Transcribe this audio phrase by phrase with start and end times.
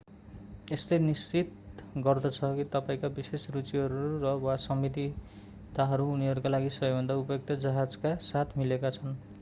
[0.71, 8.15] यसले निश्चित गर्दछ कि तपाईंका विशेष रुचिहरू र वा सीमितताहरू उनीहरूका लागि सबैभन्दा उपयुक्त जहाजका
[8.27, 9.15] साथ मिलेका छन्